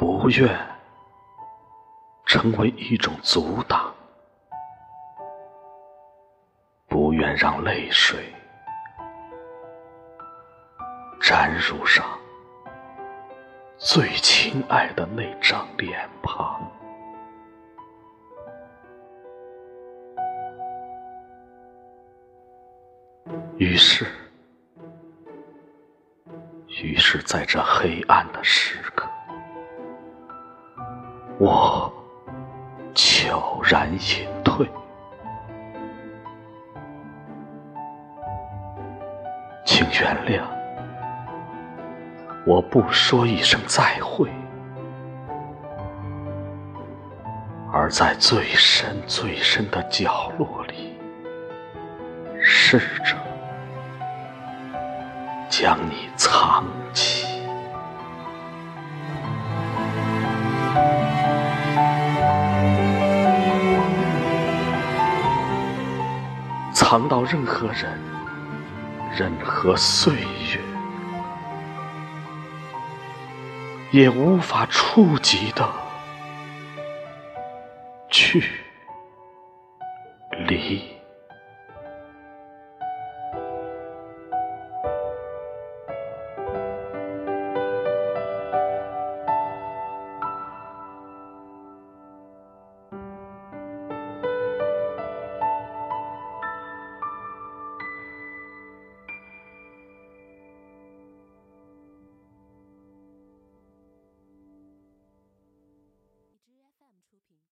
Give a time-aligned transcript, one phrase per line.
[0.00, 0.48] 不愿
[2.24, 3.94] 成为一种阻挡，
[6.88, 8.32] 不愿让泪水
[11.20, 12.02] 沾入上
[13.76, 16.66] 最亲爱的那张脸庞。
[23.58, 24.06] 于是，
[26.68, 29.06] 于是在这黑暗的时刻，
[31.40, 31.90] 我
[32.94, 34.68] 悄然隐退。
[39.64, 40.42] 请原谅，
[42.46, 44.28] 我不说一声再会，
[47.72, 50.98] 而在最深最深的角落里，
[52.38, 53.16] 试着
[55.48, 56.66] 将你藏
[66.80, 68.00] 藏到任何人、
[69.14, 70.58] 任何岁月
[73.90, 75.68] 也无法触及的
[78.08, 78.42] 距
[80.48, 80.99] 离。